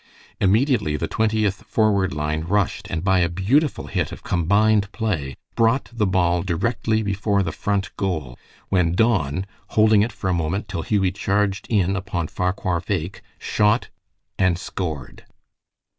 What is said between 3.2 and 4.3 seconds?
beautiful hit of